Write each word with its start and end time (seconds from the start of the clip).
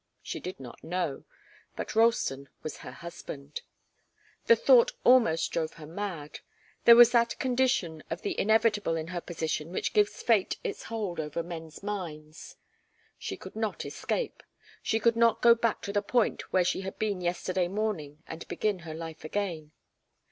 She 0.23 0.39
did 0.39 0.59
not 0.59 0.83
know. 0.83 1.25
But 1.75 1.95
Ralston 1.95 2.49
was 2.63 2.77
her 2.77 2.89
husband. 2.91 3.61
The 4.47 4.55
thought 4.55 4.93
almost 5.03 5.51
drove 5.51 5.73
her 5.73 5.85
mad. 5.85 6.39
There 6.85 6.95
was 6.95 7.11
that 7.11 7.37
condition 7.37 8.01
of 8.09 8.23
the 8.23 8.35
inevitable 8.39 8.95
in 8.95 9.09
her 9.09 9.21
position 9.21 9.71
which 9.71 9.93
gives 9.93 10.23
fate 10.23 10.57
its 10.63 10.85
hold 10.85 11.19
over 11.19 11.43
men's 11.43 11.83
minds. 11.83 12.55
She 13.19 13.37
could 13.37 13.55
not 13.55 13.85
escape. 13.85 14.41
She 14.81 14.99
could 14.99 15.15
not 15.15 15.39
go 15.39 15.53
back 15.53 15.83
to 15.83 15.93
the 15.93 16.01
point 16.01 16.51
where 16.51 16.63
she 16.63 16.81
had 16.81 16.97
been 16.97 17.21
yesterday 17.21 17.67
morning, 17.67 18.23
and 18.25 18.47
begin 18.47 18.79
her 18.79 18.95
life 18.95 19.23
again. 19.23 19.71